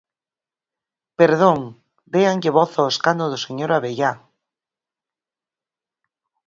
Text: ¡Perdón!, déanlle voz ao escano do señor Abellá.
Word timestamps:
¡Perdón!, 1.19 1.59
déanlle 2.13 2.51
voz 2.57 2.71
ao 2.75 2.87
escano 2.93 3.25
do 3.31 3.37
señor 3.45 3.71
Abellá. 3.73 4.11